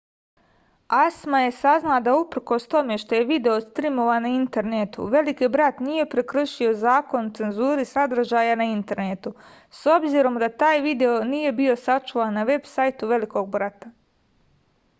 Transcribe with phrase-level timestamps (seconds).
[0.97, 6.05] acma je saznala da uprkos tome što je video strimovan na internetu veliki brat nije
[6.13, 9.33] prekršio zakon o cenzuri sadržaja na internetu
[9.83, 13.93] s obzirom da taj video nije bio sačuvan na veb sajtu velikog brata